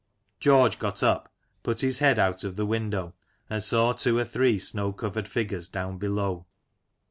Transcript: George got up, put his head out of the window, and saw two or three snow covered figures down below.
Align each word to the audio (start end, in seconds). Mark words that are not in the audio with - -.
George 0.39 0.79
got 0.79 1.03
up, 1.03 1.31
put 1.61 1.81
his 1.81 1.99
head 1.99 2.17
out 2.17 2.43
of 2.43 2.55
the 2.55 2.65
window, 2.65 3.13
and 3.51 3.61
saw 3.61 3.93
two 3.93 4.17
or 4.17 4.25
three 4.25 4.57
snow 4.57 4.91
covered 4.91 5.27
figures 5.27 5.69
down 5.69 5.99
below. 5.99 6.47